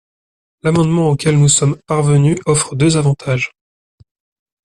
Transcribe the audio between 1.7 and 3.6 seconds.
parvenus offre deux avantages.